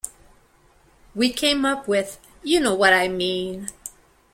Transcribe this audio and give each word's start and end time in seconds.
'""We 1.15 1.31
came 1.31 1.63
up 1.63 1.87
with, 1.87 2.19
'You 2.41 2.59
know 2.59 2.73
what 2.73 2.91
I 2.91 3.07
mean. 3.07 3.67